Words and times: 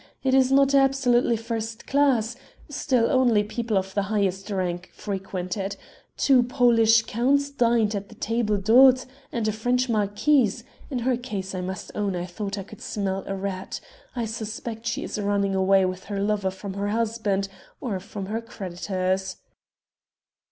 It 0.23 0.33
is 0.33 0.51
not 0.51 0.73
absolutely 0.73 1.37
first 1.37 1.85
class 1.85 2.35
still, 2.69 3.07
only 3.11 3.43
people 3.43 3.77
of 3.77 3.93
the 3.93 4.01
highest 4.01 4.49
rank 4.49 4.89
frequent 4.91 5.55
it; 5.57 5.77
two 6.17 6.41
Polish 6.41 7.03
counts 7.03 7.51
dined 7.51 7.93
at 7.93 8.09
the 8.09 8.15
table 8.15 8.57
d'hôte 8.57 9.05
and 9.31 9.47
a 9.47 9.51
French 9.51 9.89
marquise; 9.89 10.63
in 10.89 10.97
her 10.97 11.15
case 11.17 11.53
I 11.53 11.61
must 11.61 11.91
own 11.93 12.15
I 12.15 12.25
thought 12.25 12.57
I 12.57 12.63
could 12.63 12.81
smell 12.81 13.23
a 13.27 13.35
rat 13.35 13.79
I 14.15 14.25
suspect 14.25 14.87
she 14.87 15.03
is 15.03 15.21
running 15.21 15.53
away 15.53 15.85
with 15.85 16.05
her 16.05 16.19
lover 16.19 16.49
from 16.49 16.73
her 16.73 16.87
husband, 16.87 17.47
or 17.79 17.99
from 17.99 18.25
her 18.25 18.41
creditors." 18.41 19.35